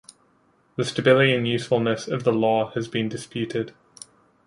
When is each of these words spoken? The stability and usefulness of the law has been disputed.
The 0.77 0.83
stability 0.85 1.31
and 1.35 1.47
usefulness 1.47 2.07
of 2.07 2.23
the 2.23 2.33
law 2.33 2.71
has 2.71 2.87
been 2.87 3.07
disputed. 3.07 3.75